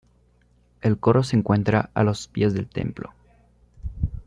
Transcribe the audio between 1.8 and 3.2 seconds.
a los pies del templo.